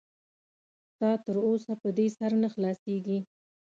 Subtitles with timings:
[0.91, 3.19] ستا تر اوسه په دې سر نه خلاصېږي.